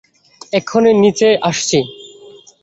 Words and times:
এক্ষুনি 0.53 0.91
নিচে 1.03 1.29
আসছি! 1.49 1.79